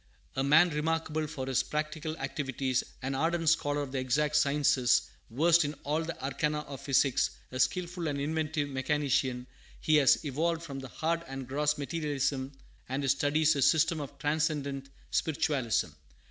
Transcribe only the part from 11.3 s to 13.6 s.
gross materialism of his studies